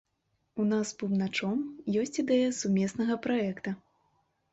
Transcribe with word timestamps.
У 0.61 0.63
нас 0.69 0.85
з 0.91 0.95
бубначом 1.01 1.59
ёсць 2.03 2.19
ідэя 2.23 2.47
сумеснага 2.61 3.19
праекта. 3.27 3.75